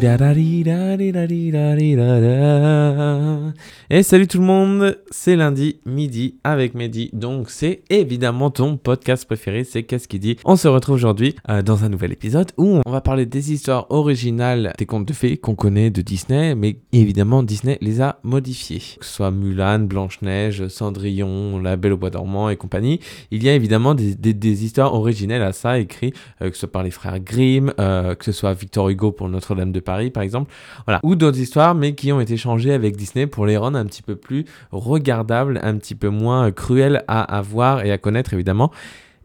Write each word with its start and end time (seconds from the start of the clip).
da 0.00 0.16
da 0.16 0.32
dee 0.34 0.62
da 0.64 0.96
dee 0.96 1.12
da 1.12 1.26
dee 1.28 1.50
da 1.52 1.76
dee 1.76 1.96
da 1.96 2.20
da. 2.24 3.52
Et 3.92 4.04
salut 4.04 4.28
tout 4.28 4.38
le 4.38 4.44
monde, 4.44 4.96
c'est 5.10 5.34
lundi 5.34 5.80
midi 5.84 6.36
avec 6.44 6.74
Mehdi, 6.74 7.10
donc 7.12 7.50
c'est 7.50 7.82
évidemment 7.90 8.48
ton 8.48 8.76
podcast 8.76 9.24
préféré, 9.24 9.64
c'est 9.64 9.82
Qu'est-ce 9.82 10.06
qui 10.06 10.20
dit 10.20 10.36
On 10.44 10.54
se 10.54 10.68
retrouve 10.68 10.94
aujourd'hui 10.94 11.34
euh, 11.48 11.60
dans 11.62 11.82
un 11.82 11.88
nouvel 11.88 12.12
épisode 12.12 12.52
où 12.56 12.80
on 12.86 12.88
va 12.88 13.00
parler 13.00 13.26
des 13.26 13.52
histoires 13.52 13.90
originales 13.90 14.74
des 14.78 14.86
contes 14.86 15.08
de 15.08 15.12
fées 15.12 15.38
qu'on 15.38 15.56
connaît 15.56 15.90
de 15.90 16.02
Disney, 16.02 16.54
mais 16.54 16.76
évidemment 16.92 17.42
Disney 17.42 17.78
les 17.80 18.00
a 18.00 18.20
modifiés. 18.22 18.78
Que 19.00 19.04
ce 19.04 19.12
soit 19.12 19.32
Mulan, 19.32 19.80
Blanche-Neige, 19.80 20.68
Cendrillon, 20.68 21.58
La 21.58 21.76
Belle 21.76 21.94
au 21.94 21.96
Bois 21.96 22.10
dormant 22.10 22.48
et 22.48 22.56
compagnie, 22.56 23.00
il 23.32 23.42
y 23.42 23.48
a 23.48 23.54
évidemment 23.56 23.96
des, 23.96 24.64
histoires 24.64 24.94
originelles 24.94 25.42
à 25.42 25.52
ça, 25.52 25.80
écrites 25.80 26.14
euh, 26.42 26.50
que 26.50 26.54
ce 26.54 26.60
soit 26.60 26.70
par 26.70 26.84
les 26.84 26.92
frères 26.92 27.18
Grimm, 27.18 27.72
euh, 27.80 28.14
que 28.14 28.24
ce 28.24 28.30
soit 28.30 28.54
Victor 28.54 28.88
Hugo 28.88 29.10
pour 29.10 29.28
Notre-Dame 29.28 29.72
de 29.72 29.80
Paris 29.80 30.10
par 30.10 30.22
exemple, 30.22 30.52
voilà, 30.86 31.00
ou 31.02 31.16
d'autres 31.16 31.40
histoires 31.40 31.74
mais 31.74 31.96
qui 31.96 32.12
ont 32.12 32.20
été 32.20 32.36
changées 32.36 32.72
avec 32.72 32.94
Disney 32.94 33.26
pour 33.26 33.46
les 33.46 33.56
rendre 33.56 33.79
un 33.80 33.86
petit 33.86 34.02
peu 34.02 34.16
plus 34.16 34.44
regardables, 34.70 35.60
un 35.62 35.76
petit 35.76 35.94
peu 35.94 36.08
moins 36.08 36.52
cruelles 36.52 37.04
à, 37.08 37.22
à 37.22 37.42
voir 37.42 37.84
et 37.84 37.92
à 37.92 37.98
connaître 37.98 38.34
évidemment. 38.34 38.70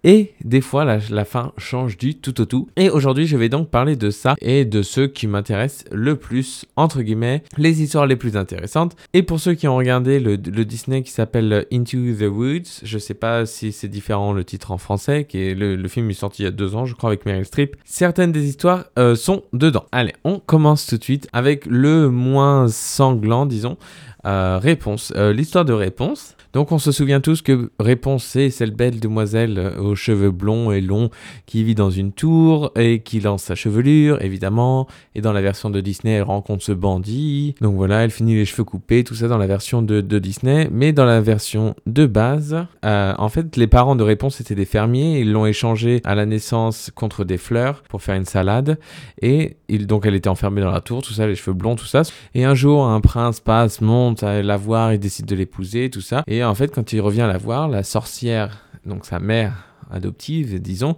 Et 0.08 0.34
des 0.44 0.62
fois, 0.62 0.86
la, 0.86 1.26
fin 1.26 1.52
change 1.58 1.98
du 1.98 2.14
tout 2.14 2.40
au 2.40 2.46
tout. 2.46 2.70
Et 2.76 2.92
aujourd'hui, 2.92 3.26
je 3.26 3.38
vais 3.38 3.50
donc 3.50 3.72
parler 3.72 3.96
de 3.96 4.12
ça 4.12 4.36
et 4.40 4.64
de 4.64 4.84
ceux 4.84 5.08
qui 5.08 5.26
m'intéressent 5.26 5.84
le 5.92 6.16
plus, 6.16 6.66
entre 6.76 7.02
guillemets, 7.02 7.42
les 7.58 7.82
histoires 7.82 8.06
les 8.06 8.16
plus 8.16 8.38
intéressantes. 8.38 8.96
Et 9.14 9.24
pour 9.24 9.40
ceux 9.40 9.56
qui 9.56 9.68
ont 9.68 9.76
regardé 9.76 10.20
le, 10.20 10.38
Disney 10.38 11.02
qui 11.02 11.10
s'appelle 11.10 11.66
Into 11.74 11.98
the 12.20 12.30
Woods, 12.30 12.84
je 12.84 13.00
sais 13.00 13.16
pas 13.16 13.48
si 13.48 13.72
c'est 13.72 13.88
différent 13.88 14.32
le 14.32 14.44
titre 14.44 14.70
en 14.70 14.78
français, 14.78 15.26
qui 15.28 15.40
est 15.40 15.56
le, 15.56 15.88
film 15.88 16.08
est 16.12 16.14
sorti 16.14 16.44
il 16.44 16.46
y 16.46 16.50
a 16.50 16.52
deux 16.52 16.76
ans, 16.76 16.86
je 16.86 16.94
crois, 16.94 17.10
avec 17.10 17.26
Meryl 17.26 17.44
Streep. 17.44 17.76
Certaines 17.84 18.32
des 18.32 18.48
histoires 18.48 18.86
euh, 19.00 19.16
sont 19.16 19.42
dedans. 19.54 19.86
Allez, 19.92 20.14
on 20.24 20.38
commence 20.38 20.86
tout 20.86 21.00
de 21.00 21.04
suite 21.04 21.28
avec 21.34 21.66
le 21.66 22.12
moins 22.12 22.68
sanglant, 22.68 23.48
disons. 23.48 23.78
Euh, 24.26 24.60
réponse. 24.62 25.14
Euh, 25.16 25.34
l'histoire 25.34 25.66
de 25.66 25.74
Réponse. 25.74 26.36
Donc 26.54 26.72
on 26.72 26.80
se 26.80 26.92
souvient 26.92 27.20
tous 27.20 27.42
que 27.42 27.70
Réponse, 27.80 28.24
c'est 28.24 28.50
cette 28.50 28.76
belle 28.76 29.00
demoiselle 29.00 29.60
euh, 29.60 29.78
aux 29.78 29.96
cheveux 29.96 30.32
blonds 30.32 30.72
et 30.72 30.82
longs 30.82 31.10
qui 31.46 31.64
vit 31.64 31.76
dans 31.76 31.92
une 31.92 32.12
tour 32.12 32.72
et 32.76 33.02
qui 33.02 33.20
lance 33.20 33.44
sa 33.44 33.56
chevelure, 33.56 34.22
évidemment. 34.22 34.88
Et 35.14 35.22
dans 35.22 35.34
la 35.34 35.42
version 35.42 35.70
de 35.70 35.80
Disney, 35.82 36.14
elle 36.14 36.24
rencontre 36.24 36.64
ce 36.64 36.72
bandit. 36.72 37.56
Donc 37.62 37.76
voilà, 37.76 38.04
elle 38.04 38.10
finit 38.10 38.36
les 38.36 38.46
cheveux 38.46 38.64
coupés, 38.64 39.04
tout 39.04 39.16
ça 39.16 39.28
dans 39.28 39.38
la 39.38 39.48
version 39.48 39.82
de, 39.82 40.02
Disney. 40.02 40.70
Mais 40.72 40.92
dans 40.94 41.06
la 41.06 41.22
version 41.22 41.76
de 41.86 42.06
base, 42.06 42.66
en 42.84 43.30
fait, 43.30 43.58
les 43.58 43.68
parents 43.68 43.96
de 43.96 44.04
Réponse 44.04 44.40
étaient 44.40 44.56
des 44.56 44.66
fermiers. 44.66 45.20
Ils 45.20 45.32
l'ont 45.32 45.46
échangé 45.46 46.02
à 46.06 46.16
la 46.16 46.26
naissance 46.26 46.90
contre 46.96 47.26
des 47.26 47.38
fleurs 47.38 47.84
pour 47.90 48.02
faire 48.02 48.16
une 48.16 48.26
salade. 48.26 48.80
Et 49.22 49.58
donc 49.70 50.06
elle 50.06 50.16
était 50.16 50.30
enfermée 50.30 50.62
dans 50.62 50.72
la 50.72 50.82
tour, 50.82 51.02
tout 51.02 51.14
ça, 51.14 51.28
les 51.28 51.36
cheveux 51.36 51.54
blonds, 51.54 51.76
tout 51.76 51.86
ça. 51.86 52.04
Et 52.34 52.46
un 52.46 52.56
jour, 52.56 52.86
un 52.86 53.02
prince 53.02 53.40
passe, 53.40 53.82
monte, 53.82 54.15
à 54.24 54.42
la 54.42 54.58
voir, 54.58 54.94
il 54.94 55.00
décide 55.00 55.26
de 55.26 55.36
l'épouser, 55.36 55.90
tout 55.90 56.02
ça. 56.02 56.24
Et 56.28 56.44
en 56.44 56.56
fait, 56.56 56.74
quand 56.74 56.94
il 56.94 57.02
revient 57.02 57.28
la 57.28 57.38
voir, 57.38 57.68
la 57.68 57.84
sorcière, 57.84 58.66
donc 58.86 59.06
sa 59.06 59.20
mère 59.20 59.76
adoptive, 59.92 60.60
disons, 60.62 60.96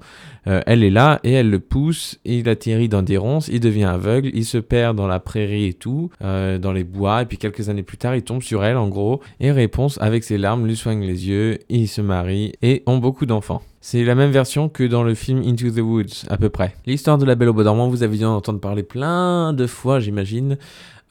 euh, 0.48 0.62
elle 0.66 0.84
est 0.84 0.90
là 0.90 1.20
et 1.24 1.34
elle 1.34 1.50
le 1.50 1.60
pousse, 1.60 2.20
il 2.26 2.48
atterrit 2.50 2.90
dans 2.90 3.02
des 3.02 3.18
ronces, 3.18 3.48
il 3.48 3.60
devient 3.60 3.86
aveugle, 3.86 4.30
il 4.34 4.46
se 4.46 4.58
perd 4.58 4.96
dans 4.96 5.08
la 5.08 5.20
prairie 5.20 5.66
et 5.66 5.74
tout, 5.74 6.10
euh, 6.22 6.58
dans 6.58 6.72
les 6.72 6.84
bois, 6.84 7.24
et 7.24 7.26
puis 7.26 7.38
quelques 7.38 7.70
années 7.70 7.84
plus 7.84 7.98
tard, 7.98 8.16
il 8.16 8.24
tombe 8.24 8.42
sur 8.42 8.64
elle 8.64 8.78
en 8.78 8.88
gros, 8.88 9.22
et 9.40 9.52
réponse 9.52 9.98
avec 10.02 10.24
ses 10.24 10.38
larmes, 10.38 10.66
lui 10.66 10.76
soigne 10.76 11.02
les 11.02 11.28
yeux, 11.28 11.60
ils 11.70 11.88
se 11.88 12.02
marient 12.02 12.54
et 12.62 12.84
ont 12.86 12.98
beaucoup 12.98 13.26
d'enfants. 13.26 13.62
C'est 13.80 14.04
la 14.04 14.16
même 14.16 14.32
version 14.32 14.68
que 14.68 14.84
dans 14.84 15.04
le 15.04 15.14
film 15.14 15.42
Into 15.46 15.70
the 15.70 15.80
Woods, 15.80 16.26
à 16.30 16.38
peu 16.38 16.50
près. 16.50 16.76
L'histoire 16.86 17.18
de 17.18 17.26
la 17.26 17.36
Belle 17.36 17.50
au 17.50 17.54
Bois 17.54 17.64
dormant, 17.64 17.88
vous 17.88 18.04
avez 18.04 18.18
dû 18.18 18.26
en 18.26 18.36
entendre 18.36 18.60
parler 18.60 18.84
plein 18.84 19.54
de 19.54 19.66
fois, 19.66 20.00
j'imagine. 20.00 20.58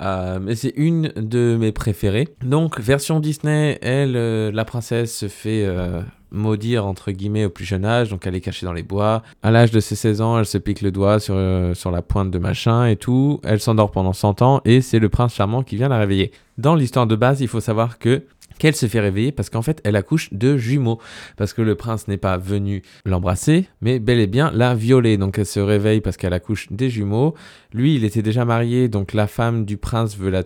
Euh, 0.03 0.55
c'est 0.55 0.75
une 0.77 1.13
de 1.17 1.57
mes 1.59 1.73
préférées. 1.73 2.29
Donc, 2.43 2.81
version 2.81 3.21
Disney, 3.21 3.79
elle, 3.83 4.17
euh, 4.17 4.51
la 4.53 4.65
princesse 4.65 5.17
se 5.17 5.29
fait 5.29 5.65
euh, 5.65 6.03
maudire 6.31 6.87
entre 6.87 7.13
guillemets 7.13 7.47
au 7.47 7.51
plus 7.51 7.65
jeune 7.65 7.85
âge, 7.85 8.11
donc 8.11 8.27
elle 8.27 8.35
est 8.35 8.41
cachée 8.41 8.67
dans 8.67 8.73
les 8.73 8.83
bois. 8.83 9.23
À 9.43 9.51
l'âge 9.51 9.71
de 9.71 9.81
ses 9.81 9.95
16 9.95 10.21
ans, 10.21 10.39
elle 10.39 10.47
se 10.47 10.59
pique 10.59 10.83
le 10.83 10.91
doigt 10.91 11.19
sur, 11.21 11.37
sur 11.75 11.91
la 11.91 12.03
pointe 12.03 12.31
de 12.31 12.39
machin 12.39 12.87
et 12.87 12.97
tout. 12.97 13.41
Elle 13.43 13.61
s'endort 13.61 13.91
pendant 13.91 14.13
100 14.13 14.43
ans 14.43 14.61
et 14.65 14.81
c'est 14.81 14.99
le 14.99 15.09
prince 15.09 15.35
charmant 15.35 15.63
qui 15.63 15.77
vient 15.77 15.89
la 15.89 15.99
réveiller. 15.99 16.33
Dans 16.59 16.75
l'histoire 16.75 17.07
de 17.07 17.17
base, 17.17 17.41
il 17.41 17.49
faut 17.49 17.61
savoir 17.61 17.99
que 17.99 18.25
qu'elle 18.59 18.75
se 18.75 18.87
fait 18.87 19.01
réveiller 19.01 19.33
parce 19.33 19.51
qu'en 19.51 19.63
fait 19.63 19.81
elle 19.85 19.97
accouche 19.97 20.33
de 20.33 20.57
jumeaux. 20.57 20.99
Parce 21.37 21.53
que 21.53 21.63
le 21.63 21.75
prince 21.75 22.09
n'est 22.09 22.17
pas 22.17 22.37
venu 22.39 22.83
l'embrasser 23.05 23.69
mais 23.81 23.99
bel 23.99 24.19
et 24.19 24.27
bien 24.27 24.51
la 24.53 24.75
violer. 24.75 25.17
Donc 25.17 25.39
elle 25.39 25.47
se 25.47 25.61
réveille 25.61 26.01
parce 26.01 26.17
qu'elle 26.17 26.33
accouche 26.33 26.69
des 26.71 26.91
jumeaux. 26.91 27.35
Lui 27.73 27.97
il 27.97 28.05
était 28.05 28.23
déjà 28.23 28.45
marié 28.45 28.89
donc 28.89 29.13
la 29.13 29.27
femme 29.27 29.65
du 29.65 29.77
prince 29.77 30.17
veut, 30.17 30.31
la, 30.31 30.43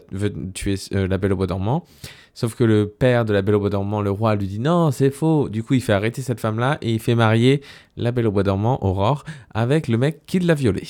tuer 0.54 0.76
euh, 0.94 1.06
la 1.06 1.18
belle 1.18 1.32
au 1.32 1.36
bois 1.36 1.46
dormant. 1.46 1.84
Sauf 2.32 2.54
que 2.54 2.64
le 2.64 2.86
père 2.86 3.24
de 3.24 3.32
la 3.32 3.42
belle 3.42 3.56
au 3.56 3.60
bois 3.60 3.70
dormant 3.70 4.02
le 4.02 4.10
roi 4.10 4.34
lui 4.34 4.46
dit 4.46 4.60
non 4.60 4.90
c'est 4.90 5.10
faux. 5.10 5.48
Du 5.48 5.62
coup 5.62 5.74
il 5.74 5.82
fait 5.82 5.92
arrêter 5.92 6.22
cette 6.22 6.40
femme 6.40 6.58
là 6.58 6.78
et 6.82 6.92
il 6.92 7.00
fait 7.00 7.14
marier 7.14 7.62
la 7.96 8.12
belle 8.12 8.26
au 8.26 8.32
bois 8.32 8.42
dormant 8.42 8.82
Aurore 8.84 9.24
avec 9.52 9.88
le 9.88 9.98
mec 9.98 10.26
qui 10.26 10.38
l'a 10.38 10.54
violée. 10.54 10.86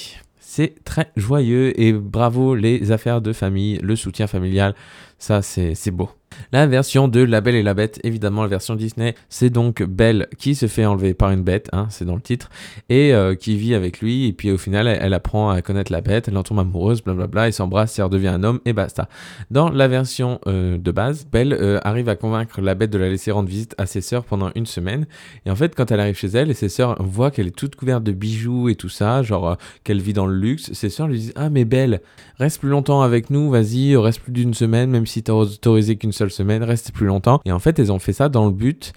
C'est 0.53 0.83
très 0.83 1.13
joyeux 1.17 1.81
et 1.81 1.93
bravo 1.93 2.57
les 2.57 2.91
affaires 2.91 3.21
de 3.21 3.33
famille, 3.33 3.79
le 3.83 3.95
soutien 3.95 4.27
familial, 4.27 4.75
ça 5.17 5.43
c'est 5.43 5.93
beau. 5.93 6.11
La 6.53 6.67
version 6.67 7.07
de 7.07 7.21
La 7.21 7.41
Belle 7.41 7.55
et 7.55 7.63
la 7.63 7.75
Bête, 7.75 8.01
évidemment 8.03 8.43
la 8.43 8.49
version 8.49 8.75
Disney, 8.75 9.15
c'est 9.29 9.51
donc 9.51 9.85
Belle 9.85 10.27
qui 10.37 10.57
se 10.57 10.67
fait 10.67 10.85
enlever 10.85 11.15
par 11.15 11.31
une 11.31 11.43
bête, 11.43 11.69
hein, 11.73 11.87
c'est 11.91 12.05
dans 12.05 12.17
le 12.17 12.21
titre, 12.21 12.51
et 12.89 13.15
euh, 13.15 13.37
qui 13.37 13.57
vit 13.57 13.73
avec 13.73 14.01
lui, 14.01 14.27
et 14.27 14.33
puis 14.33 14.51
au 14.51 14.59
final 14.59 14.89
elle, 14.89 15.15
apprend 15.15 15.51
à 15.51 15.63
connaître 15.63 15.93
la 15.93 16.01
bête, 16.01 16.27
elle 16.27 16.37
en 16.37 16.43
tombe 16.43 16.59
amoureuse, 16.59 17.05
blablabla, 17.05 17.49
ils 17.49 17.53
s'embrassent, 17.53 17.97
elle 18.01 18.07
redevient 18.07 18.29
un 18.29 18.43
homme, 18.43 18.59
et 18.65 18.73
basta. 18.73 19.09
Dans 19.53 19.71
la 19.71 19.87
version 19.87 20.41
euh, 20.49 20.77
de 20.77 20.91
base, 20.91 21.25
Belle 21.31 21.53
euh, 21.53 21.79
arrive 21.85 22.09
à 22.09 22.17
convaincre 22.17 22.61
la 22.61 22.75
bête 22.75 22.91
de 22.91 22.99
la 22.99 23.09
laisser 23.09 23.31
rendre 23.31 23.49
visite 23.49 23.77
à 23.79 23.87
ses 23.87 24.01
sœurs 24.01 24.25
pendant 24.25 24.51
une 24.57 24.67
semaine, 24.67 25.07
et 25.47 25.53
en 25.53 25.57
fait 25.57 25.77
quand 25.77 25.93
elle 25.93 26.01
arrive 26.01 26.17
chez 26.17 26.29
elle, 26.29 26.51
et 26.51 26.55
ses 26.55 26.69
sœurs 26.69 27.01
voient 27.01 27.31
qu'elle 27.31 27.47
est 27.47 27.57
toute 27.57 27.77
couverte 27.77 28.03
de 28.03 28.13
bijoux 28.13 28.69
et 28.69 28.75
tout 28.75 28.89
ça, 28.89 29.23
genre 29.23 29.57
qu'elle 29.85 30.01
vit 30.01 30.15
dans 30.15 30.27
le 30.27 30.35
luxe, 30.35 30.73
ses 30.73 30.89
sœurs 30.89 31.07
lui 31.07 31.19
disent 31.19 31.33
Ah 31.37 31.49
mais 31.49 31.65
Belle, 31.65 32.01
reste 32.39 32.59
plus 32.59 32.71
longtemps 32.71 33.03
avec 33.03 33.31
nous, 33.31 33.51
vas-y, 33.51 33.95
reste 33.95 34.21
plus 34.21 34.33
d'une 34.33 34.55
semaine, 34.55 34.91
même 34.91 35.07
si 35.07 35.23
t'as 35.23 35.33
autorisé 35.33 35.95
qu'une 35.95 36.11
seule 36.21 36.31
semaine, 36.31 36.63
rester 36.63 36.93
plus 36.93 37.07
longtemps. 37.07 37.41
Et 37.47 37.53
en 37.53 37.59
fait, 37.59 37.79
elles 37.79 37.93
ont 37.93 37.99
fait 37.99 38.13
ça 38.13 38.29
dans 38.29 38.45
le 38.45 38.53
but 38.53 38.93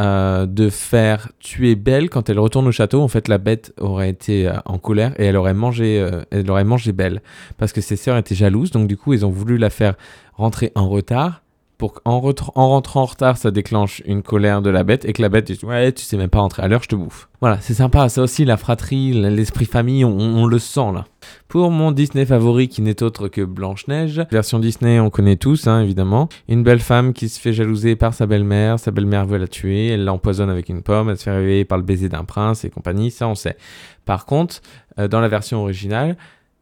euh, 0.00 0.46
de 0.46 0.70
faire 0.70 1.28
tuer 1.38 1.74
Belle 1.74 2.08
quand 2.08 2.30
elle 2.30 2.38
retourne 2.38 2.66
au 2.66 2.72
château. 2.72 3.02
En 3.02 3.08
fait, 3.08 3.28
la 3.28 3.36
bête 3.36 3.74
aurait 3.78 4.08
été 4.08 4.48
euh, 4.48 4.54
en 4.64 4.78
colère 4.78 5.12
et 5.20 5.26
elle 5.26 5.36
aurait 5.36 5.52
mangé, 5.52 6.00
euh, 6.00 6.22
elle 6.30 6.50
aurait 6.50 6.64
mangé 6.64 6.92
Belle 6.92 7.20
parce 7.58 7.74
que 7.74 7.82
ses 7.82 7.96
sœurs 7.96 8.16
étaient 8.16 8.34
jalouses. 8.34 8.70
Donc 8.70 8.88
du 8.88 8.96
coup, 8.96 9.12
ils 9.12 9.26
ont 9.26 9.30
voulu 9.30 9.58
la 9.58 9.68
faire 9.68 9.94
rentrer 10.32 10.72
en 10.74 10.88
retard 10.88 11.41
pour 11.82 11.94
qu'en 11.94 12.12
en 12.12 12.68
rentrant 12.68 13.02
en 13.02 13.06
retard, 13.06 13.36
ça 13.36 13.50
déclenche 13.50 14.02
une 14.06 14.22
colère 14.22 14.62
de 14.62 14.70
la 14.70 14.84
bête 14.84 15.04
et 15.04 15.12
que 15.12 15.20
la 15.20 15.28
bête 15.28 15.50
dit 15.50 15.58
ouais, 15.64 15.90
tu 15.90 16.04
sais 16.04 16.16
même 16.16 16.28
pas 16.28 16.38
rentrer 16.38 16.62
à 16.62 16.68
l'heure, 16.68 16.84
je 16.84 16.88
te 16.88 16.94
bouffe. 16.94 17.28
Voilà, 17.40 17.58
c'est 17.60 17.74
sympa. 17.74 18.08
Ça 18.08 18.22
aussi, 18.22 18.44
la 18.44 18.56
fratrie, 18.56 19.12
l'esprit 19.12 19.64
famille, 19.64 20.04
on, 20.04 20.46
le 20.46 20.60
sent 20.60 20.92
là. 20.94 21.06
Pour 21.48 21.72
mon 21.72 21.90
Disney 21.90 22.24
favori 22.24 22.68
qui 22.68 22.82
n'est 22.82 23.02
autre 23.02 23.26
que 23.26 23.40
Blanche-Neige, 23.40 24.22
version 24.30 24.60
Disney, 24.60 25.00
on 25.00 25.10
connaît 25.10 25.34
tous, 25.34 25.66
hein, 25.66 25.82
évidemment. 25.82 26.28
Une 26.46 26.62
belle 26.62 26.78
femme 26.78 27.12
qui 27.12 27.28
se 27.28 27.40
fait 27.40 27.52
jalouser 27.52 27.96
par 27.96 28.14
sa 28.14 28.26
belle-mère, 28.26 28.78
sa 28.78 28.92
belle-mère 28.92 29.26
veut 29.26 29.38
la 29.38 29.48
tuer, 29.48 29.88
elle 29.88 30.04
l'empoisonne 30.04 30.50
avec 30.50 30.68
une 30.68 30.82
pomme, 30.82 31.10
elle 31.10 31.18
se 31.18 31.24
fait 31.24 31.32
réveiller 31.32 31.64
par 31.64 31.78
le 31.78 31.84
baiser 31.84 32.08
d'un 32.08 32.22
prince 32.22 32.64
et 32.64 32.70
compagnie, 32.70 33.10
ça 33.10 33.26
on 33.26 33.34
sait. 33.34 33.56
Par 34.04 34.24
contre, 34.24 34.60
euh, 35.00 35.08
dans 35.08 35.20
la 35.20 35.26
version 35.26 35.60
originale, 35.62 36.16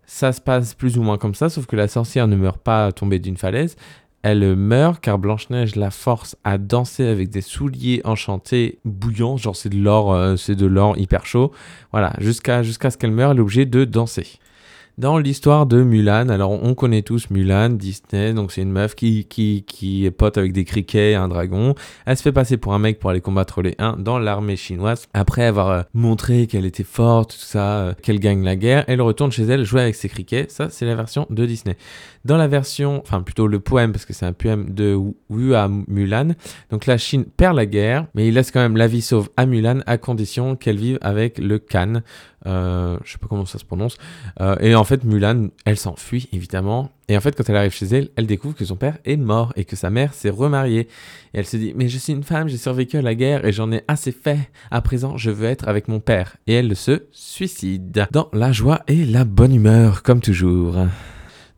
ça 0.06 0.32
se 0.32 0.40
passe 0.40 0.72
plus 0.72 0.96
ou 0.96 1.02
moins 1.02 1.18
comme 1.18 1.34
ça, 1.34 1.50
sauf 1.50 1.66
que 1.66 1.76
la 1.76 1.88
sorcière 1.88 2.26
ne 2.26 2.36
meurt 2.36 2.58
pas 2.58 2.90
tombée 2.90 3.18
d'une 3.18 3.36
falaise, 3.36 3.76
elle 4.22 4.54
meurt 4.56 5.00
car 5.00 5.18
Blanche-Neige 5.18 5.76
la 5.76 5.90
force 5.90 6.36
à 6.44 6.58
danser 6.58 7.06
avec 7.06 7.30
des 7.30 7.40
souliers 7.40 8.02
enchantés 8.04 8.78
bouillants, 8.84 9.36
genre 9.36 9.56
c'est 9.56 9.70
de 9.70 9.78
l'or, 9.78 10.12
euh, 10.12 10.36
c'est 10.36 10.56
de 10.56 10.66
l'or 10.66 10.98
hyper 10.98 11.26
chaud. 11.26 11.52
Voilà, 11.92 12.12
jusqu'à 12.18 12.62
jusqu'à 12.62 12.90
ce 12.90 12.98
qu'elle 12.98 13.12
meure, 13.12 13.30
elle 13.30 13.38
est 13.38 13.42
obligée 13.42 13.66
de 13.66 13.84
danser 13.84 14.38
dans 14.98 15.18
l'histoire 15.18 15.66
de 15.66 15.82
Mulan. 15.82 16.28
Alors, 16.28 16.50
on 16.50 16.74
connaît 16.74 17.02
tous 17.02 17.30
Mulan, 17.30 17.70
Disney. 17.70 18.32
Donc, 18.34 18.52
c'est 18.52 18.62
une 18.62 18.72
meuf 18.72 18.94
qui, 18.94 19.24
qui, 19.24 19.64
qui 19.66 20.04
est 20.04 20.10
pote 20.10 20.38
avec 20.38 20.52
des 20.52 20.64
criquets 20.64 21.12
et 21.12 21.14
un 21.14 21.28
dragon. 21.28 21.74
Elle 22.06 22.16
se 22.16 22.22
fait 22.22 22.32
passer 22.32 22.56
pour 22.56 22.74
un 22.74 22.78
mec 22.78 22.98
pour 22.98 23.10
aller 23.10 23.20
combattre 23.20 23.62
les 23.62 23.74
Huns 23.78 23.96
dans 23.98 24.18
l'armée 24.18 24.56
chinoise. 24.56 25.06
Après 25.14 25.44
avoir 25.44 25.70
euh, 25.70 25.82
montré 25.94 26.46
qu'elle 26.46 26.66
était 26.66 26.84
forte, 26.84 27.32
tout 27.32 27.38
ça, 27.38 27.78
euh, 27.78 27.94
qu'elle 28.02 28.20
gagne 28.20 28.44
la 28.44 28.56
guerre, 28.56 28.84
elle 28.88 29.00
retourne 29.00 29.32
chez 29.32 29.44
elle 29.44 29.64
jouer 29.64 29.82
avec 29.82 29.94
ses 29.94 30.08
criquets. 30.08 30.46
Ça, 30.48 30.68
c'est 30.70 30.86
la 30.86 30.94
version 30.94 31.26
de 31.30 31.46
Disney. 31.46 31.76
Dans 32.24 32.36
la 32.36 32.48
version, 32.48 33.00
enfin, 33.02 33.22
plutôt 33.22 33.46
le 33.46 33.60
poème, 33.60 33.92
parce 33.92 34.04
que 34.04 34.12
c'est 34.12 34.26
un 34.26 34.32
poème 34.32 34.70
de 34.70 34.98
Wu 35.30 35.54
à 35.54 35.68
Mulan. 35.68 36.34
Donc, 36.70 36.86
la 36.86 36.98
Chine 36.98 37.24
perd 37.24 37.56
la 37.56 37.66
guerre, 37.66 38.06
mais 38.14 38.28
il 38.28 38.34
laisse 38.34 38.50
quand 38.50 38.60
même 38.60 38.76
la 38.76 38.86
vie 38.86 39.02
sauve 39.02 39.30
à 39.36 39.46
Mulan 39.46 39.80
à 39.86 39.98
condition 39.98 40.56
qu'elle 40.56 40.76
vive 40.76 40.98
avec 41.00 41.38
le 41.38 41.58
Khan. 41.58 42.02
Euh, 42.46 42.96
je 43.04 43.12
sais 43.12 43.18
pas 43.18 43.26
comment 43.28 43.44
ça 43.44 43.58
se 43.58 43.64
prononce. 43.64 43.96
et 44.60 44.74
en 44.74 44.79
fait, 44.84 45.04
Mulan, 45.04 45.48
elle 45.64 45.76
s'enfuit, 45.76 46.28
évidemment. 46.32 46.90
Et 47.08 47.16
en 47.16 47.20
fait, 47.20 47.34
quand 47.36 47.48
elle 47.48 47.56
arrive 47.56 47.72
chez 47.72 47.86
elle, 47.86 48.10
elle 48.16 48.26
découvre 48.26 48.54
que 48.54 48.64
son 48.64 48.76
père 48.76 48.98
est 49.04 49.16
mort 49.16 49.52
et 49.56 49.64
que 49.64 49.76
sa 49.76 49.90
mère 49.90 50.14
s'est 50.14 50.30
remariée. 50.30 50.88
Et 51.34 51.38
elle 51.38 51.46
se 51.46 51.56
dit, 51.56 51.72
mais 51.74 51.88
je 51.88 51.98
suis 51.98 52.12
une 52.12 52.22
femme, 52.22 52.48
j'ai 52.48 52.56
survécu 52.56 52.96
à 52.96 53.02
la 53.02 53.14
guerre 53.14 53.44
et 53.44 53.52
j'en 53.52 53.72
ai 53.72 53.82
assez 53.88 54.12
fait. 54.12 54.38
À 54.70 54.80
présent, 54.80 55.16
je 55.16 55.30
veux 55.30 55.48
être 55.48 55.68
avec 55.68 55.88
mon 55.88 56.00
père. 56.00 56.36
Et 56.46 56.54
elle 56.54 56.76
se 56.76 57.02
suicide. 57.10 58.06
Dans 58.12 58.28
la 58.32 58.52
joie 58.52 58.82
et 58.86 59.04
la 59.04 59.24
bonne 59.24 59.54
humeur, 59.54 60.02
comme 60.02 60.20
toujours 60.20 60.76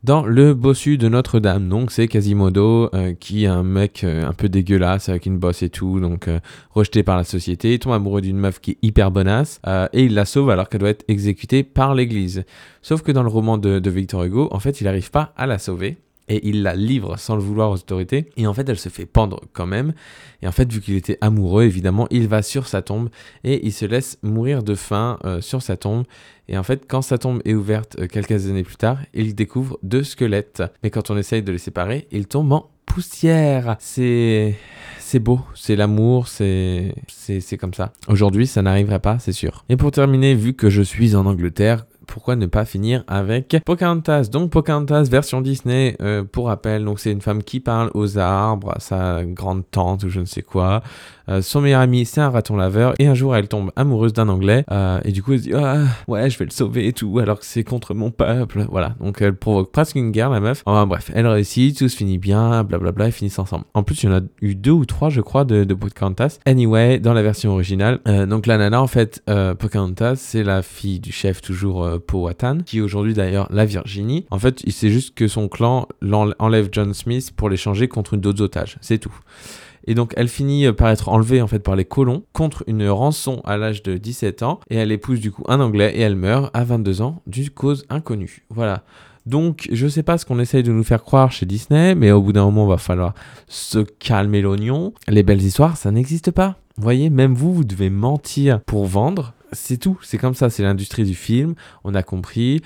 dans 0.04 0.26
le 0.26 0.54
bossu 0.54 0.98
de 0.98 1.08
Notre-Dame. 1.08 1.68
Donc 1.68 1.92
c'est 1.92 2.08
Quasimodo 2.08 2.90
euh, 2.94 3.14
qui 3.14 3.44
est 3.44 3.48
un 3.48 3.62
mec 3.62 4.02
euh, 4.04 4.26
un 4.26 4.32
peu 4.32 4.48
dégueulasse 4.48 5.08
avec 5.08 5.26
une 5.26 5.38
bosse 5.38 5.62
et 5.62 5.70
tout, 5.70 6.00
donc 6.00 6.28
euh, 6.28 6.40
rejeté 6.70 7.02
par 7.02 7.16
la 7.16 7.24
société. 7.24 7.78
Tombe 7.78 7.92
amoureux 7.92 8.20
d'une 8.20 8.38
meuf 8.38 8.60
qui 8.60 8.72
est 8.72 8.78
hyper 8.82 9.10
bonasse 9.10 9.60
et 9.92 10.04
il 10.04 10.14
la 10.14 10.24
sauve 10.24 10.50
alors 10.50 10.68
qu'elle 10.68 10.80
doit 10.80 10.90
être 10.90 11.04
exécutée 11.08 11.62
par 11.62 11.94
l'Église. 11.94 12.44
Sauf 12.82 13.02
que 13.02 13.12
dans 13.12 13.22
le 13.22 13.28
roman 13.28 13.58
de, 13.58 13.78
de 13.78 13.90
Victor 13.90 14.24
Hugo, 14.24 14.48
en 14.50 14.58
fait, 14.58 14.80
il 14.80 14.84
n'arrive 14.84 15.10
pas 15.10 15.32
à 15.36 15.46
la 15.46 15.58
sauver 15.58 15.98
et 16.32 16.48
il 16.48 16.62
la 16.62 16.74
livre 16.74 17.18
sans 17.18 17.36
le 17.36 17.42
vouloir 17.42 17.70
aux 17.70 17.76
autorités. 17.76 18.30
Et 18.36 18.46
en 18.46 18.54
fait, 18.54 18.68
elle 18.68 18.78
se 18.78 18.88
fait 18.88 19.04
pendre 19.04 19.40
quand 19.52 19.66
même. 19.66 19.92
Et 20.40 20.48
en 20.48 20.52
fait, 20.52 20.72
vu 20.72 20.80
qu'il 20.80 20.94
était 20.94 21.18
amoureux, 21.20 21.64
évidemment, 21.64 22.06
il 22.10 22.26
va 22.26 22.42
sur 22.42 22.66
sa 22.66 22.80
tombe 22.80 23.10
et 23.44 23.66
il 23.66 23.72
se 23.72 23.84
laisse 23.84 24.18
mourir 24.22 24.62
de 24.62 24.74
faim 24.74 25.18
euh, 25.24 25.42
sur 25.42 25.60
sa 25.60 25.76
tombe. 25.76 26.04
Et 26.48 26.56
en 26.56 26.62
fait, 26.62 26.86
quand 26.88 27.02
sa 27.02 27.18
tombe 27.18 27.42
est 27.44 27.54
ouverte 27.54 27.96
euh, 27.98 28.06
quelques 28.06 28.46
années 28.46 28.62
plus 28.62 28.76
tard, 28.76 28.98
il 29.12 29.34
découvre 29.34 29.78
deux 29.82 30.02
squelettes. 30.02 30.62
Mais 30.82 30.90
quand 30.90 31.10
on 31.10 31.18
essaye 31.18 31.42
de 31.42 31.52
les 31.52 31.58
séparer, 31.58 32.08
ils 32.10 32.26
tombent 32.26 32.52
en 32.52 32.70
poussière. 32.86 33.76
C'est 33.78 34.56
c'est 34.98 35.18
beau, 35.18 35.40
c'est 35.54 35.76
l'amour, 35.76 36.28
c'est 36.28 36.94
c'est 37.08 37.58
comme 37.58 37.74
ça. 37.74 37.92
Aujourd'hui, 38.08 38.46
ça 38.46 38.62
n'arriverait 38.62 39.00
pas, 39.00 39.18
c'est 39.18 39.32
sûr. 39.32 39.64
Et 39.68 39.76
pour 39.76 39.90
terminer, 39.90 40.34
vu 40.34 40.54
que 40.54 40.70
je 40.70 40.80
suis 40.80 41.14
en 41.14 41.26
Angleterre, 41.26 41.84
pourquoi 42.06 42.36
ne 42.36 42.46
pas 42.46 42.64
finir 42.64 43.04
avec 43.06 43.56
Pocahontas? 43.64 44.28
Donc 44.30 44.50
Pocahontas 44.50 45.04
version 45.04 45.40
Disney, 45.40 45.96
euh, 46.00 46.24
pour 46.24 46.46
rappel, 46.46 46.84
donc 46.84 47.00
c'est 47.00 47.12
une 47.12 47.20
femme 47.20 47.42
qui 47.42 47.60
parle 47.60 47.90
aux 47.94 48.18
arbres, 48.18 48.72
à 48.74 48.80
sa 48.80 49.24
grande 49.24 49.62
tante 49.70 50.04
ou 50.04 50.08
je 50.08 50.20
ne 50.20 50.24
sais 50.24 50.42
quoi. 50.42 50.82
Euh, 51.28 51.40
son 51.40 51.60
meilleur 51.60 51.80
ami 51.80 52.04
c'est 52.04 52.20
un 52.20 52.30
raton 52.30 52.56
laveur 52.56 52.94
et 52.98 53.06
un 53.06 53.14
jour 53.14 53.36
elle 53.36 53.46
tombe 53.46 53.70
amoureuse 53.76 54.12
d'un 54.12 54.28
anglais 54.28 54.64
euh, 54.72 54.98
et 55.04 55.12
du 55.12 55.22
coup 55.22 55.34
elle 55.34 55.38
se 55.38 55.44
dit 55.44 55.54
ah, 55.54 55.84
ouais 56.08 56.28
je 56.28 56.36
vais 56.36 56.44
le 56.44 56.50
sauver 56.50 56.88
et 56.88 56.92
tout 56.92 57.20
alors 57.20 57.38
que 57.38 57.44
c'est 57.44 57.62
contre 57.62 57.94
mon 57.94 58.10
peuple. 58.10 58.66
Voilà, 58.68 58.96
donc 59.00 59.22
elle 59.22 59.36
provoque 59.36 59.70
presque 59.70 59.96
une 59.96 60.10
guerre 60.10 60.30
la 60.30 60.40
meuf. 60.40 60.62
Enfin 60.66 60.86
bref, 60.86 61.10
elle 61.14 61.26
réussit, 61.26 61.78
tout 61.78 61.88
se 61.88 61.96
finit 61.96 62.18
bien, 62.18 62.64
blablabla, 62.64 63.06
ils 63.06 63.12
finissent 63.12 63.38
ensemble. 63.38 63.64
En 63.74 63.82
plus 63.82 64.02
il 64.02 64.10
y 64.10 64.12
en 64.12 64.18
a 64.18 64.20
eu 64.40 64.54
deux 64.54 64.72
ou 64.72 64.84
trois 64.84 65.10
je 65.10 65.20
crois 65.20 65.44
de, 65.44 65.64
de 65.64 65.74
Pocahontas. 65.74 66.38
Anyway, 66.46 66.98
dans 66.98 67.12
la 67.12 67.22
version 67.22 67.52
originale, 67.52 68.00
donc 68.28 68.46
la 68.46 68.58
nana 68.58 68.82
en 68.82 68.88
fait, 68.88 69.22
Pocahontas 69.58 70.16
c'est 70.16 70.42
la 70.42 70.62
fille 70.62 71.00
du 71.00 71.12
chef 71.12 71.40
toujours 71.40 71.88
Powhatan, 72.06 72.58
qui 72.64 72.78
est 72.78 72.82
aujourd'hui 72.82 73.14
d'ailleurs 73.14 73.48
la 73.50 73.64
Virginie. 73.64 74.26
En 74.30 74.38
fait, 74.38 74.62
il 74.64 74.72
sait 74.72 74.90
juste 74.90 75.14
que 75.14 75.28
son 75.28 75.48
clan 75.48 75.88
enlève 76.38 76.68
John 76.72 76.94
Smith 76.94 77.32
pour 77.36 77.48
l'échanger 77.48 77.88
contre 77.88 78.16
d'autres 78.16 78.42
otages. 78.42 78.76
C'est 78.80 78.98
tout. 78.98 79.14
Et 79.86 79.94
donc 79.94 80.12
elle 80.16 80.28
finit 80.28 80.70
par 80.72 80.90
être 80.90 81.08
enlevée 81.08 81.42
en 81.42 81.46
fait 81.46 81.58
par 81.58 81.76
les 81.76 81.84
colons 81.84 82.22
contre 82.32 82.62
une 82.66 82.88
rançon 82.88 83.40
à 83.44 83.56
l'âge 83.56 83.82
de 83.82 83.96
17 83.96 84.42
ans 84.42 84.60
et 84.70 84.76
elle 84.76 84.92
épouse 84.92 85.20
du 85.20 85.32
coup 85.32 85.42
un 85.48 85.60
anglais 85.60 85.92
et 85.96 86.00
elle 86.00 86.14
meurt 86.16 86.50
à 86.54 86.64
22 86.64 87.02
ans 87.02 87.20
d'une 87.26 87.50
cause 87.50 87.84
inconnue. 87.88 88.44
Voilà. 88.50 88.84
Donc 89.26 89.68
je 89.70 89.86
sais 89.86 90.02
pas 90.02 90.18
ce 90.18 90.26
qu'on 90.26 90.38
essaye 90.38 90.62
de 90.62 90.72
nous 90.72 90.84
faire 90.84 91.02
croire 91.02 91.30
chez 91.30 91.46
Disney, 91.46 91.94
mais 91.94 92.10
au 92.10 92.20
bout 92.20 92.32
d'un 92.32 92.44
moment 92.44 92.66
va 92.66 92.78
falloir 92.78 93.14
se 93.46 93.78
calmer 93.78 94.40
l'oignon. 94.40 94.92
Les 95.08 95.22
belles 95.22 95.42
histoires, 95.42 95.76
ça 95.76 95.90
n'existe 95.90 96.30
pas. 96.30 96.56
Vous 96.76 96.82
voyez, 96.82 97.10
même 97.10 97.34
vous, 97.34 97.52
vous 97.52 97.64
devez 97.64 97.90
mentir 97.90 98.60
pour 98.62 98.86
vendre 98.86 99.34
c'est 99.52 99.76
tout, 99.76 99.98
c'est 100.02 100.18
comme 100.18 100.34
ça, 100.34 100.50
c'est 100.50 100.62
l'industrie 100.62 101.04
du 101.04 101.14
film, 101.14 101.54
on 101.84 101.94
a 101.94 102.02
compris. 102.02 102.60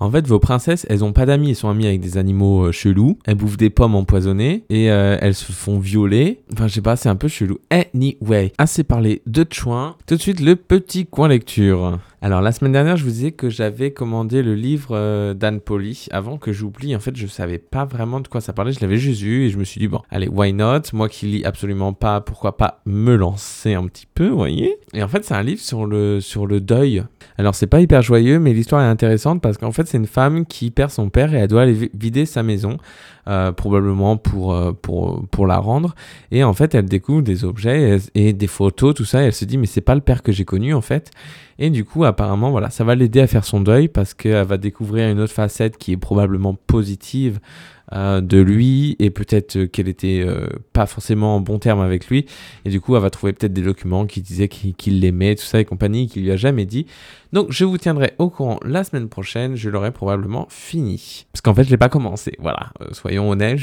En 0.00 0.10
fait, 0.10 0.26
vos 0.26 0.38
princesses, 0.38 0.86
elles 0.90 1.04
ont 1.04 1.12
pas 1.12 1.26
d'amis, 1.26 1.50
elles 1.50 1.56
sont 1.56 1.68
amies 1.68 1.86
avec 1.86 2.00
des 2.00 2.18
animaux 2.18 2.66
euh, 2.66 2.72
chelous, 2.72 3.18
elles 3.24 3.36
bouffent 3.36 3.56
des 3.56 3.70
pommes 3.70 3.94
empoisonnées 3.94 4.64
et 4.68 4.90
euh, 4.90 5.16
elles 5.20 5.34
se 5.34 5.52
font 5.52 5.78
violer. 5.78 6.42
Enfin, 6.52 6.68
je 6.68 6.74
sais 6.74 6.82
pas, 6.82 6.96
c'est 6.96 7.08
un 7.08 7.16
peu 7.16 7.28
chelou. 7.28 7.58
Anyway, 7.70 8.52
assez 8.58 8.84
parlé 8.84 9.22
de 9.26 9.46
chouin. 9.50 9.96
Tout 10.06 10.16
de 10.16 10.20
suite, 10.20 10.40
le 10.40 10.56
petit 10.56 11.06
coin 11.06 11.28
lecture. 11.28 11.98
Alors 12.24 12.40
la 12.40 12.52
semaine 12.52 12.72
dernière, 12.72 12.96
je 12.96 13.04
vous 13.04 13.10
disais 13.10 13.32
que 13.32 13.50
j'avais 13.50 13.90
commandé 13.90 14.42
le 14.42 14.54
livre 14.54 14.96
euh, 14.96 15.34
d'Anne 15.34 15.60
Polly 15.60 16.06
avant 16.10 16.38
que 16.38 16.54
j'oublie. 16.54 16.96
En 16.96 16.98
fait, 16.98 17.14
je 17.14 17.26
savais 17.26 17.58
pas 17.58 17.84
vraiment 17.84 18.20
de 18.20 18.28
quoi 18.28 18.40
ça 18.40 18.54
parlait. 18.54 18.72
Je 18.72 18.80
l'avais 18.80 18.96
juste 18.96 19.20
vu 19.20 19.44
et 19.44 19.50
je 19.50 19.58
me 19.58 19.64
suis 19.64 19.78
dit 19.78 19.88
bon, 19.88 20.00
allez, 20.10 20.28
why 20.28 20.54
not? 20.54 20.80
Moi 20.94 21.10
qui 21.10 21.26
lis 21.26 21.44
absolument 21.44 21.92
pas, 21.92 22.22
pourquoi 22.22 22.56
pas 22.56 22.80
me 22.86 23.14
lancer 23.14 23.74
un 23.74 23.86
petit 23.88 24.06
peu, 24.06 24.28
vous 24.28 24.38
voyez? 24.38 24.78
Et 24.94 25.02
en 25.02 25.08
fait, 25.08 25.22
c'est 25.22 25.34
un 25.34 25.42
livre 25.42 25.60
sur 25.60 25.84
le 25.84 26.22
sur 26.22 26.46
le 26.46 26.62
deuil. 26.62 27.04
Alors 27.36 27.54
c'est 27.54 27.66
pas 27.66 27.80
hyper 27.80 28.02
joyeux, 28.02 28.38
mais 28.38 28.52
l'histoire 28.52 28.82
est 28.82 28.88
intéressante 28.88 29.42
parce 29.42 29.58
qu'en 29.58 29.72
fait, 29.72 29.86
c'est 29.86 29.98
une 29.98 30.06
femme 30.06 30.46
qui 30.46 30.70
perd 30.70 30.90
son 30.90 31.08
père 31.08 31.34
et 31.34 31.38
elle 31.38 31.48
doit 31.48 31.62
aller 31.62 31.90
vider 31.94 32.26
sa 32.26 32.42
maison. 32.42 32.78
Euh, 33.26 33.52
probablement 33.52 34.18
pour, 34.18 34.52
euh, 34.52 34.72
pour, 34.72 35.26
pour 35.30 35.46
la 35.46 35.56
rendre. 35.56 35.94
Et 36.30 36.44
en 36.44 36.52
fait, 36.52 36.74
elle 36.74 36.84
découvre 36.84 37.22
des 37.22 37.46
objets 37.46 37.96
et, 38.14 38.34
des 38.34 38.46
photos, 38.46 38.94
tout 38.94 39.06
ça, 39.06 39.22
et 39.22 39.26
elle 39.28 39.32
se 39.32 39.46
dit, 39.46 39.56
mais 39.56 39.64
c'est 39.64 39.80
pas 39.80 39.94
le 39.94 40.02
père 40.02 40.22
que 40.22 40.30
j'ai 40.30 40.44
connu 40.44 40.74
en 40.74 40.82
fait. 40.82 41.10
Et 41.58 41.70
du 41.70 41.86
coup, 41.86 42.04
apparemment, 42.04 42.50
voilà, 42.50 42.68
ça 42.68 42.84
va 42.84 42.94
l'aider 42.94 43.20
à 43.20 43.26
faire 43.26 43.46
son 43.46 43.62
deuil 43.62 43.88
parce 43.88 44.12
qu'elle 44.12 44.44
va 44.44 44.58
découvrir 44.58 45.08
une 45.08 45.20
autre 45.20 45.32
facette 45.32 45.78
qui 45.78 45.92
est 45.92 45.96
probablement 45.96 46.54
positive 46.66 47.40
euh, 47.92 48.20
de 48.20 48.38
lui 48.38 48.96
et 48.98 49.10
peut-être 49.10 49.64
qu'elle 49.66 49.88
était 49.88 50.24
pas 50.72 50.86
forcément 50.86 51.36
en 51.36 51.40
bon 51.40 51.58
terme 51.58 51.80
avec 51.80 52.08
lui. 52.08 52.26
Et 52.64 52.70
du 52.70 52.80
coup, 52.80 52.96
elle 52.96 53.02
va 53.02 53.10
trouver 53.10 53.32
peut-être 53.32 53.52
des 53.52 53.62
documents 53.62 54.06
qui 54.06 54.22
disaient 54.22 54.48
qu'il 54.48 55.00
l'aimait, 55.00 55.34
tout 55.34 55.44
ça 55.44 55.60
et 55.60 55.64
compagnie, 55.64 56.08
qu'il 56.08 56.22
lui 56.22 56.30
a 56.30 56.36
jamais 56.36 56.66
dit. 56.66 56.86
Donc, 57.34 57.48
je 57.50 57.64
vous 57.64 57.78
tiendrai 57.78 58.12
au 58.18 58.30
courant 58.30 58.60
la 58.64 58.84
semaine 58.84 59.08
prochaine. 59.08 59.56
Je 59.56 59.68
l'aurai 59.68 59.90
probablement 59.90 60.46
fini. 60.50 61.26
Parce 61.32 61.40
qu'en 61.40 61.52
fait, 61.52 61.64
je 61.64 61.70
l'ai 61.70 61.76
pas 61.76 61.88
commencé. 61.88 62.36
Voilà, 62.38 62.70
soyez 62.92 63.16
soyons 63.16 63.30
honnêtes, 63.30 63.58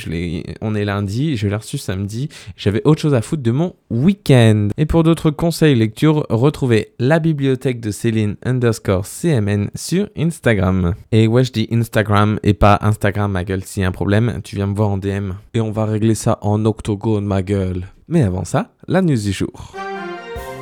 on 0.60 0.76
est 0.76 0.84
lundi, 0.84 1.38
je 1.38 1.48
l'ai 1.48 1.56
reçu 1.56 1.78
samedi, 1.78 2.28
j'avais 2.58 2.82
autre 2.84 3.02
chose 3.02 3.14
à 3.14 3.22
foutre 3.22 3.44
de 3.44 3.52
mon 3.52 3.74
week-end. 3.90 4.68
Et 4.78 4.86
pour 4.86 5.04
d'autres 5.04 5.32
conseils 5.32 5.76
lecture, 5.76 6.26
retrouvez 6.30 6.92
la 7.00 7.20
bibliothèque 7.20 7.80
de 7.80 7.92
Céline 7.92 8.36
underscore 8.44 9.06
CMN 9.06 9.70
sur 9.74 10.10
Instagram. 10.18 10.94
Et 11.14 11.28
ouais, 11.28 11.46
je 11.46 11.54
dis 11.54 11.70
Instagram 11.72 12.40
et 12.44 12.54
pas 12.54 12.78
Instagram, 12.82 13.32
ma 13.32 13.46
gueule. 13.46 13.62
A 13.62 13.88
un 13.88 13.92
problème, 13.92 14.11
tu 14.44 14.56
viens 14.56 14.68
me 14.68 14.76
voir 14.76 14.90
en 14.90 14.98
DM. 14.98 15.32
Et 15.54 15.62
on 15.62 15.72
va 15.72 15.86
régler 15.86 16.16
ça 16.16 16.38
en 16.42 16.66
octogone, 16.66 17.26
ma 17.26 17.42
gueule. 17.42 17.88
Mais 18.08 18.24
avant 18.24 18.44
ça, 18.44 18.72
la 18.88 19.02
news 19.02 19.16
du 19.16 19.32
jour. 19.32 19.74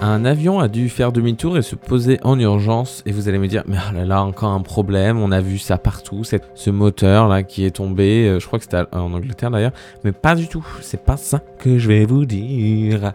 Un 0.02 0.24
avion 0.24 0.60
a 0.60 0.70
dû 0.70 0.88
faire 0.88 1.12
demi-tour 1.12 1.58
et 1.58 1.62
se 1.62 1.76
poser 1.76 2.20
en 2.24 2.40
urgence. 2.40 3.04
Et 3.06 3.12
vous 3.12 3.28
allez 3.28 3.38
me 3.38 3.48
dire, 3.48 3.64
mais 3.68 3.76
oh 3.90 3.94
là 3.94 4.06
là, 4.06 4.24
encore 4.24 4.52
un 4.52 4.62
problème. 4.62 5.20
On 5.20 5.32
a 5.32 5.42
vu 5.42 5.58
ça 5.58 5.78
partout. 5.78 6.24
ce 6.24 6.70
moteur 6.70 7.28
là 7.28 7.44
qui 7.44 7.66
est 7.66 7.72
tombé. 7.72 8.28
Euh, 8.28 8.40
je 8.40 8.48
crois 8.48 8.60
que 8.60 8.64
c'était 8.66 8.84
en 8.94 9.12
Angleterre 9.14 9.52
d'ailleurs. 9.52 9.74
Mais 10.04 10.14
pas 10.14 10.36
du 10.36 10.48
tout. 10.48 10.66
C'est 10.82 11.04
pas 11.04 11.18
ça 11.18 11.40
que 11.58 11.78
je 11.78 11.88
vais 11.90 12.06
vous 12.06 12.26
dire. 12.26 13.14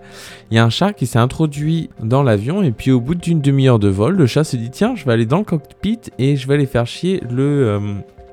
Il 0.51 0.57
y 0.57 0.59
a 0.59 0.65
un 0.65 0.71
chat 0.71 0.93
qui 0.93 1.07
s'est 1.07 1.19
introduit 1.19 1.89
dans 2.03 2.23
l'avion. 2.23 2.63
Et 2.63 2.73
puis 2.73 2.91
au 2.91 3.01
bout 3.01 3.15
d'une 3.15 3.41
demi-heure 3.41 3.79
de 3.79 3.89
vol, 3.89 4.17
le 4.17 4.27
chat 4.27 4.45
se 4.45 4.57
dit, 4.57 4.71
tiens, 4.71 4.95
je 4.95 5.07
vais 5.07 5.13
aller 5.13 5.27
dans 5.27 5.39
le 5.39 5.45
cockpit 5.45 6.01
et 6.19 6.37
je 6.37 6.47
vais 6.47 6.55
aller 6.55 6.67
faire 6.67 6.87
chier 6.87 7.23
le. 7.31 7.69
Euh, 7.69 7.81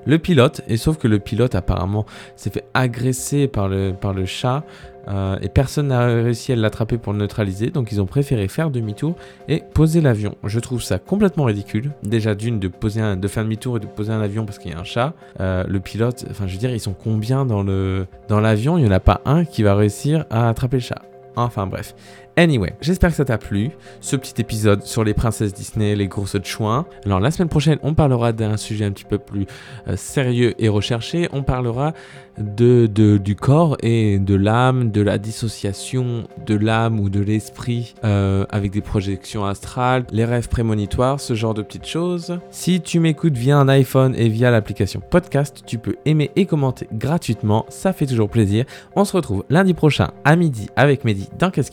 le 0.05 0.17
pilote, 0.17 0.61
et 0.67 0.77
sauf 0.77 0.97
que 0.97 1.07
le 1.07 1.19
pilote 1.19 1.55
apparemment 1.55 2.05
s'est 2.35 2.49
fait 2.49 2.65
agresser 2.73 3.47
par 3.47 3.67
le, 3.67 3.93
chat, 4.25 4.63
euh, 5.07 5.37
et 5.41 5.49
personne 5.49 5.87
n'a 5.87 6.05
réussi 6.05 6.51
à 6.51 6.55
l'attraper 6.55 6.97
pour 6.97 7.13
le 7.13 7.19
neutraliser, 7.19 7.69
donc 7.69 7.91
ils 7.91 8.01
ont 8.01 8.05
préféré 8.05 8.47
faire 8.47 8.69
demi-tour 8.69 9.15
et 9.47 9.63
poser 9.73 10.01
l'avion. 10.01 10.35
Je 10.43 10.59
trouve 10.59 10.81
ça 10.83 10.99
complètement 10.99 11.45
ridicule. 11.45 11.91
Déjà 12.03 12.35
d'une 12.35 12.59
de 12.59 12.67
poser 12.67 13.01
de 13.15 13.27
faire 13.27 13.43
demi-tour 13.43 13.77
et 13.77 13.79
de 13.79 13.87
poser 13.87 14.11
un 14.11 14.21
avion 14.21 14.45
parce 14.45 14.59
qu'il 14.59 14.71
y 14.71 14.75
a 14.75 14.79
un 14.79 14.83
chat. 14.83 15.13
Euh, 15.39 15.63
le 15.67 15.79
pilote, 15.79 16.25
enfin 16.29 16.45
je 16.47 16.53
veux 16.53 16.59
dire, 16.59 16.71
ils 16.71 16.79
sont 16.79 16.93
combien 16.93 17.45
dans 17.45 17.63
le 17.63 18.05
dans 18.27 18.39
l'avion? 18.39 18.77
Il 18.77 18.83
n'y 18.83 18.89
en 18.89 18.93
a 18.93 18.99
pas 18.99 19.21
un 19.25 19.43
qui 19.45 19.63
va 19.63 19.75
réussir 19.75 20.25
à 20.29 20.49
attraper 20.49 20.77
le 20.77 20.81
chat. 20.81 21.01
Enfin 21.35 21.67
bref. 21.67 21.95
Anyway, 22.37 22.73
j'espère 22.81 23.09
que 23.09 23.15
ça 23.15 23.25
t'a 23.25 23.37
plu, 23.37 23.71
ce 23.99 24.15
petit 24.15 24.39
épisode 24.39 24.83
sur 24.83 25.03
les 25.03 25.13
princesses 25.13 25.53
Disney, 25.53 25.95
les 25.95 26.07
grosses 26.07 26.35
de 26.35 26.45
chouins. 26.45 26.85
Alors 27.05 27.19
la 27.19 27.29
semaine 27.29 27.49
prochaine, 27.49 27.77
on 27.83 27.93
parlera 27.93 28.31
d'un 28.31 28.57
sujet 28.57 28.85
un 28.85 28.91
petit 28.91 29.05
peu 29.05 29.17
plus 29.17 29.45
euh, 29.87 29.95
sérieux 29.97 30.55
et 30.57 30.69
recherché. 30.69 31.27
On 31.33 31.43
parlera 31.43 31.93
de, 32.37 32.87
du 33.17 33.35
corps 33.35 33.77
et 33.81 34.19
de 34.19 34.35
l'âme, 34.35 34.91
de 34.91 35.01
la 35.01 35.17
dissociation 35.17 36.27
de 36.45 36.55
l'âme 36.55 36.99
ou 36.99 37.09
de 37.09 37.19
l'esprit 37.19 37.95
euh, 38.03 38.45
avec 38.49 38.71
des 38.71 38.81
projections 38.81 39.45
astrales, 39.45 40.05
les 40.11 40.25
rêves 40.25 40.49
prémonitoires, 40.49 41.19
ce 41.19 41.33
genre 41.33 41.53
de 41.53 41.61
petites 41.61 41.87
choses. 41.87 42.39
Si 42.51 42.81
tu 42.81 42.99
m'écoutes 42.99 43.37
via 43.37 43.57
un 43.57 43.67
iPhone 43.67 44.15
et 44.15 44.29
via 44.29 44.51
l'application 44.51 45.01
podcast, 45.01 45.63
tu 45.65 45.77
peux 45.77 45.95
aimer 46.05 46.31
et 46.35 46.45
commenter 46.45 46.87
gratuitement, 46.93 47.65
ça 47.69 47.93
fait 47.93 48.05
toujours 48.05 48.29
plaisir. 48.29 48.65
On 48.95 49.05
se 49.05 49.15
retrouve 49.15 49.43
lundi 49.49 49.73
prochain 49.73 50.11
à 50.23 50.35
midi 50.35 50.67
avec 50.75 51.05
Mehdi 51.05 51.29
dans 51.37 51.49
Qu'est-ce 51.49 51.71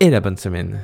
et 0.00 0.10
la 0.10 0.20
bonne 0.20 0.36
semaine. 0.36 0.78